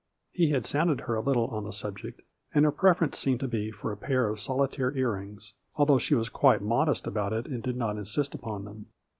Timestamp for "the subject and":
1.63-2.65